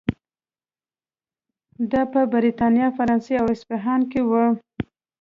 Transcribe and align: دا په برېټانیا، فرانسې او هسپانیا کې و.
دا 1.91 2.01
په 2.13 2.21
برېټانیا، 2.33 2.87
فرانسې 2.97 3.33
او 3.41 3.45
هسپانیا 3.53 3.95
کې 4.11 4.21
و. 4.29 4.31